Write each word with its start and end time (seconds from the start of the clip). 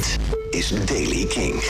Dit 0.00 0.18
is 0.50 0.84
Daily 0.84 1.26
King. 1.26 1.62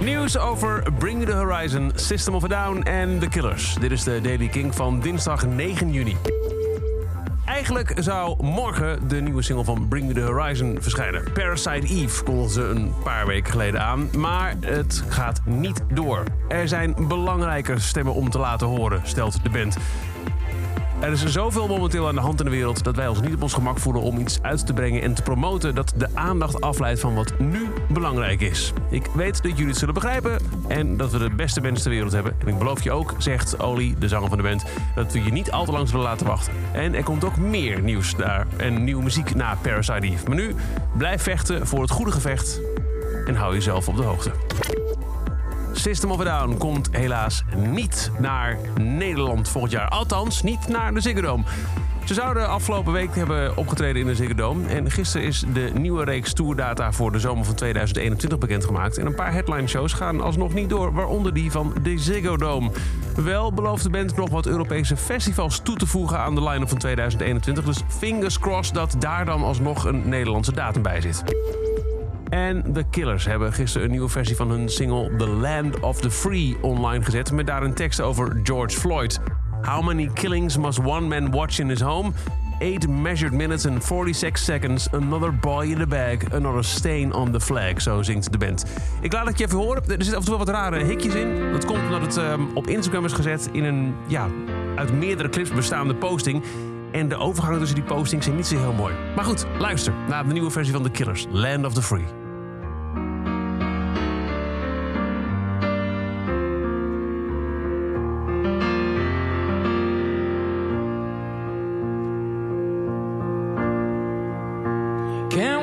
Nieuws 0.00 0.38
over 0.38 0.92
Bring 0.98 1.24
The 1.24 1.32
Horizon, 1.32 1.92
System 1.94 2.34
of 2.34 2.44
a 2.44 2.48
Down 2.48 2.82
en 2.82 3.18
The 3.18 3.28
Killers. 3.28 3.74
Dit 3.80 3.90
is 3.90 4.02
de 4.02 4.20
Daily 4.20 4.48
King 4.48 4.74
van 4.74 5.00
dinsdag 5.00 5.46
9 5.46 5.92
juni. 5.92 6.16
Eigenlijk 7.46 7.92
zou 7.98 8.44
morgen 8.44 9.08
de 9.08 9.20
nieuwe 9.20 9.42
single 9.42 9.64
van 9.64 9.88
Bring 9.88 10.14
The 10.14 10.20
Horizon 10.20 10.78
verschijnen. 10.80 11.32
Parasite 11.32 11.86
Eve 11.86 12.22
kondigden 12.22 12.50
ze 12.50 12.62
een 12.62 12.92
paar 13.04 13.26
weken 13.26 13.50
geleden 13.50 13.82
aan, 13.82 14.08
maar 14.16 14.54
het 14.60 15.04
gaat 15.08 15.40
niet 15.44 15.82
door. 15.92 16.22
Er 16.48 16.68
zijn 16.68 16.94
belangrijke 17.08 17.80
stemmen 17.80 18.14
om 18.14 18.30
te 18.30 18.38
laten 18.38 18.66
horen, 18.66 19.00
stelt 19.04 19.42
de 19.42 19.50
band. 19.50 19.76
Er 21.00 21.12
is 21.12 21.24
zoveel 21.24 21.68
momenteel 21.68 22.08
aan 22.08 22.14
de 22.14 22.20
hand 22.20 22.38
in 22.38 22.44
de 22.44 22.50
wereld 22.50 22.84
dat 22.84 22.96
wij 22.96 23.08
ons 23.08 23.20
niet 23.20 23.34
op 23.34 23.42
ons 23.42 23.54
gemak 23.54 23.78
voelen 23.78 24.02
om 24.02 24.18
iets 24.18 24.38
uit 24.42 24.66
te 24.66 24.72
brengen 24.72 25.02
en 25.02 25.14
te 25.14 25.22
promoten 25.22 25.74
dat 25.74 25.92
de 25.96 26.08
aandacht 26.14 26.60
afleidt 26.60 27.00
van 27.00 27.14
wat 27.14 27.38
nu 27.38 27.66
belangrijk 27.88 28.40
is. 28.40 28.72
Ik 28.90 29.06
weet 29.14 29.42
dat 29.42 29.52
jullie 29.52 29.66
het 29.66 29.76
zullen 29.76 29.94
begrijpen 29.94 30.38
en 30.68 30.96
dat 30.96 31.12
we 31.12 31.18
de 31.18 31.30
beste 31.30 31.60
bands 31.60 31.82
ter 31.82 31.90
wereld 31.90 32.12
hebben. 32.12 32.34
En 32.38 32.48
ik 32.48 32.58
beloof 32.58 32.82
je 32.82 32.92
ook, 32.92 33.14
zegt 33.18 33.62
Oli, 33.62 33.94
de 33.98 34.08
zanger 34.08 34.28
van 34.28 34.36
de 34.36 34.42
band, 34.42 34.64
dat 34.94 35.12
we 35.12 35.22
je 35.22 35.32
niet 35.32 35.50
al 35.50 35.64
te 35.64 35.72
lang 35.72 35.88
zullen 35.88 36.04
laten 36.04 36.26
wachten. 36.26 36.52
En 36.72 36.94
er 36.94 37.02
komt 37.02 37.24
ook 37.24 37.36
meer 37.36 37.80
nieuws 37.80 38.16
daar 38.16 38.46
en 38.56 38.84
nieuwe 38.84 39.02
muziek 39.02 39.34
na 39.34 39.56
Parasite. 39.62 40.26
Maar 40.26 40.36
nu, 40.36 40.54
blijf 40.96 41.22
vechten 41.22 41.66
voor 41.66 41.80
het 41.80 41.90
goede 41.90 42.12
gevecht 42.12 42.60
en 43.26 43.34
hou 43.34 43.54
jezelf 43.54 43.88
op 43.88 43.96
de 43.96 44.02
hoogte. 44.02 44.30
System 45.78 46.10
of 46.10 46.20
a 46.20 46.24
Down 46.24 46.56
komt 46.58 46.88
helaas 46.90 47.42
niet 47.56 48.10
naar 48.18 48.58
Nederland 48.80 49.48
volgend 49.48 49.72
jaar. 49.72 49.88
Althans, 49.88 50.42
niet 50.42 50.68
naar 50.68 50.94
de 50.94 51.00
Ziggo 51.00 51.20
Dome. 51.20 51.44
Ze 52.04 52.14
zouden 52.14 52.48
afgelopen 52.48 52.92
week 52.92 53.14
hebben 53.14 53.56
opgetreden 53.56 54.00
in 54.00 54.06
de 54.06 54.14
Ziggo 54.14 54.34
Dome. 54.34 54.68
En 54.68 54.90
gisteren 54.90 55.26
is 55.26 55.44
de 55.52 55.70
nieuwe 55.74 56.04
reeks 56.04 56.32
tourdata 56.32 56.92
voor 56.92 57.12
de 57.12 57.18
zomer 57.18 57.44
van 57.44 57.54
2021 57.54 58.38
bekendgemaakt. 58.38 58.98
En 58.98 59.06
een 59.06 59.14
paar 59.14 59.32
headline 59.32 59.66
shows 59.66 59.92
gaan 59.92 60.20
alsnog 60.20 60.54
niet 60.54 60.68
door, 60.68 60.92
waaronder 60.92 61.34
die 61.34 61.50
van 61.50 61.74
de 61.82 61.98
Ziggo 61.98 62.36
Dome. 62.36 62.70
Wel 63.16 63.52
belooft 63.52 63.82
de 63.82 63.90
band 63.90 64.16
nog 64.16 64.30
wat 64.30 64.46
Europese 64.46 64.96
festivals 64.96 65.58
toe 65.58 65.76
te 65.76 65.86
voegen 65.86 66.18
aan 66.18 66.34
de 66.34 66.42
line-up 66.42 66.68
van 66.68 66.78
2021. 66.78 67.64
Dus 67.64 67.80
fingers 67.88 68.38
crossed 68.38 68.74
dat 68.74 68.96
daar 68.98 69.24
dan 69.24 69.42
alsnog 69.42 69.84
een 69.84 70.08
Nederlandse 70.08 70.52
datum 70.52 70.82
bij 70.82 71.00
zit. 71.00 71.24
En 72.28 72.72
The 72.72 72.84
Killers 72.90 73.24
hebben 73.24 73.52
gisteren 73.52 73.86
een 73.86 73.92
nieuwe 73.92 74.08
versie 74.08 74.36
van 74.36 74.50
hun 74.50 74.68
single 74.68 75.16
The 75.16 75.28
Land 75.28 75.80
of 75.80 76.00
the 76.00 76.10
Free 76.10 76.56
online 76.60 77.04
gezet. 77.04 77.32
Met 77.32 77.46
daar 77.46 77.62
een 77.62 77.74
tekst 77.74 78.00
over 78.00 78.40
George 78.42 78.76
Floyd. 78.78 79.20
How 79.62 79.84
many 79.84 80.10
killings 80.14 80.56
must 80.56 80.78
one 80.78 81.06
man 81.06 81.30
watch 81.30 81.58
in 81.58 81.68
his 81.68 81.80
home? 81.80 82.12
Eight 82.58 82.88
measured 82.88 83.32
minutes 83.32 83.66
and 83.66 83.84
46 83.84 84.44
seconds. 84.44 84.90
Another 84.90 85.38
boy 85.38 85.64
in 85.64 85.78
the 85.78 85.86
bag. 85.86 86.32
Another 86.32 86.64
stain 86.64 87.12
on 87.12 87.32
the 87.32 87.40
flag. 87.40 87.80
Zo 87.80 88.02
zingt 88.02 88.32
de 88.32 88.38
band. 88.38 88.64
Ik 89.00 89.12
laat 89.12 89.26
het 89.26 89.38
je 89.38 89.44
even 89.44 89.58
horen. 89.58 89.82
Er 89.82 89.88
zitten 89.88 90.14
af 90.14 90.24
en 90.24 90.28
toe 90.28 90.38
wat 90.38 90.48
rare 90.48 90.84
hikjes 90.84 91.14
in. 91.14 91.52
Dat 91.52 91.64
komt 91.64 91.82
omdat 91.82 92.00
het 92.00 92.16
um, 92.16 92.48
op 92.54 92.66
Instagram 92.66 93.04
is 93.04 93.12
gezet 93.12 93.48
in 93.52 93.64
een 93.64 93.94
ja, 94.06 94.28
uit 94.74 94.92
meerdere 94.92 95.28
clips 95.28 95.50
bestaande 95.50 95.94
posting. 95.94 96.42
En 96.96 97.08
de 97.08 97.16
overgangen 97.16 97.58
tussen 97.58 97.76
die 97.76 97.84
postings 97.84 98.24
zijn 98.24 98.36
niet 98.36 98.46
zo 98.46 98.58
heel 98.58 98.72
mooi. 98.72 98.94
Maar 99.14 99.24
goed, 99.24 99.46
luister 99.58 99.92
naar 100.08 100.26
de 100.26 100.32
nieuwe 100.32 100.50
versie 100.50 100.72
van 100.72 100.82
The 100.82 100.90
Killers, 100.90 101.26
Land 101.30 101.64
of 101.64 101.74
the 101.74 101.82
Free. 101.82 102.04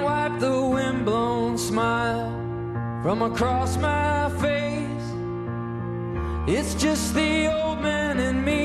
Wipe 0.03 0.39
the 0.39 1.57
smile 1.57 2.31
from 3.01 3.21
across 3.21 3.77
my 3.77 4.29
face. 4.39 5.05
It's 6.47 6.83
just 6.83 7.13
the 7.13 7.47
old 7.47 7.81
man 7.81 8.19
and 8.19 8.45
me. 8.45 8.62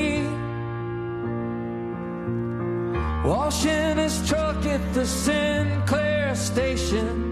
Washing 3.23 3.97
his 3.97 4.27
truck 4.27 4.65
at 4.65 4.93
the 4.93 5.05
Sinclair 5.05 6.35
station 6.35 7.29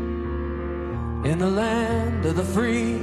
in 1.24 1.40
the 1.40 1.50
land 1.50 2.26
of 2.26 2.36
the 2.36 2.44
free. 2.44 2.96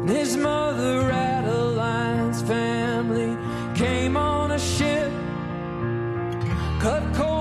And 0.00 0.08
his 0.08 0.36
mother, 0.36 1.10
Adeline's 1.10 2.40
family, 2.42 3.36
came 3.74 4.16
on 4.16 4.52
a 4.52 4.58
ship, 4.58 5.12
cut 6.80 7.14
coal 7.14 7.35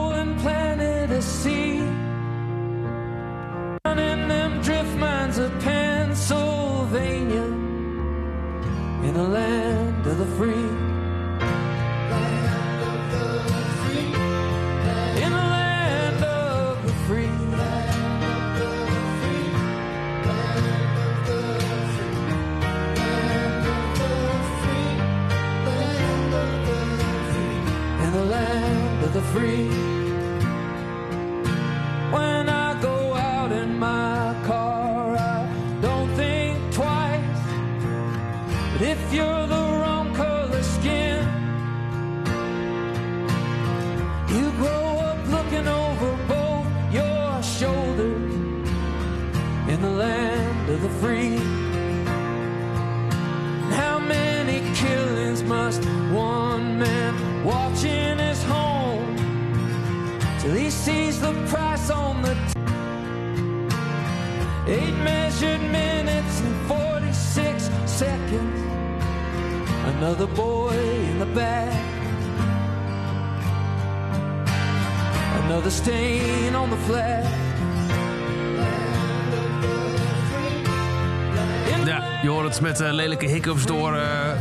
of 29.06 29.14
the 29.14 29.22
free. 29.34 29.68
When 32.16 32.50
I 32.50 32.82
go 32.82 33.14
out 33.14 33.52
in 33.52 33.78
my 33.78 34.36
car, 34.46 35.16
I 35.16 35.48
don't 35.82 36.10
think 36.16 36.74
twice. 36.74 37.42
But 38.72 38.82
if 38.82 39.14
you're 39.14 39.48
the 39.56 39.66
wrong 39.80 40.08
color 40.16 40.64
skin, 40.64 41.20
you 44.34 44.46
grow 44.62 44.88
up 45.10 45.20
looking 45.36 45.68
over 45.68 46.10
both 46.36 46.68
your 46.92 47.44
shoulders 47.44 48.70
in 49.72 49.82
the 49.82 49.94
land 50.06 50.70
of 50.70 50.82
the 50.82 50.94
free. 51.02 51.38
How 53.82 54.00
many 54.00 54.58
killings 54.76 55.44
must 55.44 55.84
one 56.12 56.45
till 60.46 60.54
he 60.54 60.70
sees 60.70 61.20
the 61.20 61.34
price 61.48 61.90
on 61.90 62.22
the 62.22 62.34
t- 62.34 62.60
eight 64.68 64.94
measured 65.04 65.62
minutes 65.62 66.42
and 66.42 66.56
46 66.68 67.70
seconds? 67.86 68.62
Another 69.96 70.28
boy 70.28 70.78
in 71.12 71.20
the 71.20 71.26
back. 71.26 71.74
Another 75.46 75.72
stain 75.72 76.56
on 76.56 76.70
the 76.70 76.78
flag. 76.78 77.26
Ja, 81.86 82.04
je 82.22 82.30
hoort 82.30 82.48
het 82.48 82.62
met 82.62 82.82
uh, 82.82 82.92
lelijke 82.92 83.26
hiccups 83.26 83.66
door 83.66 83.96
uh, 83.96 84.32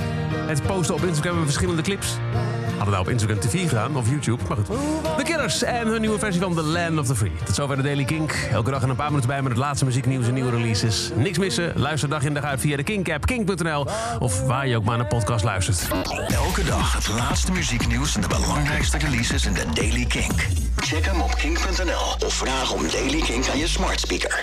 het 0.47 0.63
posten 0.63 0.95
op 0.95 1.05
Instagram 1.05 1.35
van 1.35 1.45
verschillende 1.45 1.83
clips. 1.83 2.17
Hadden 2.77 2.91
wij 2.91 2.99
op 2.99 3.09
Instagram 3.09 3.41
TV 3.41 3.69
gedaan, 3.69 3.97
of 3.97 4.09
YouTube, 4.09 4.43
maar 4.49 4.57
goed. 4.57 4.67
The 5.17 5.23
Killers 5.23 5.63
en 5.63 5.87
hun 5.87 6.01
nieuwe 6.01 6.19
versie 6.19 6.41
van 6.41 6.55
The 6.55 6.63
Land 6.63 6.99
of 6.99 7.07
the 7.07 7.17
Free. 7.17 7.33
Tot 7.45 7.55
zover 7.55 7.77
de 7.77 7.83
Daily 7.83 8.05
Kink. 8.05 8.33
Elke 8.53 8.71
dag 8.71 8.83
en 8.83 8.89
een 8.89 8.97
paar 8.97 9.09
minuten 9.09 9.29
bij 9.29 9.43
met 9.43 9.53
het 9.53 9.61
laatste 9.61 9.85
muzieknieuws 9.85 10.27
en 10.27 10.35
nieuwe 10.35 10.51
releases. 10.51 11.11
Niks 11.15 11.39
missen, 11.39 11.73
luister 11.77 12.09
dag 12.09 12.23
in 12.23 12.35
dag 12.35 12.45
uit 12.45 12.61
via 12.61 12.77
de 12.77 12.83
Kink-app, 12.83 13.27
kink.nl... 13.27 13.87
of 14.19 14.41
waar 14.43 14.67
je 14.67 14.77
ook 14.77 14.85
maar 14.85 14.97
naar 14.97 15.07
podcast 15.07 15.45
luistert. 15.45 15.89
Elke 16.29 16.65
dag 16.65 16.95
het 16.95 17.09
laatste 17.09 17.53
muzieknieuws 17.53 18.15
en 18.15 18.21
de 18.21 18.29
belangrijkste 18.29 18.99
releases 18.99 19.47
in 19.47 19.53
de 19.53 19.65
Daily 19.75 20.05
Kink. 20.05 20.47
Check 20.77 21.05
hem 21.05 21.21
op 21.21 21.35
kink.nl 21.35 22.27
of 22.27 22.35
vraag 22.35 22.73
om 22.73 22.83
Daily 22.91 23.21
Kink 23.21 23.49
aan 23.49 23.59
je 23.59 23.69
smart 23.69 24.01
speaker. 24.01 24.43